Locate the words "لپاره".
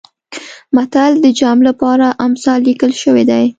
1.69-2.05